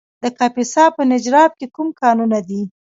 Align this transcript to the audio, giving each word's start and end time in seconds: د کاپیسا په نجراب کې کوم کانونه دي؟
د 0.23 0.23
کاپیسا 0.37 0.85
په 0.95 1.01
نجراب 1.11 1.51
کې 1.59 1.65
کوم 1.75 1.87
کانونه 2.01 2.39
دي؟ 2.47 2.61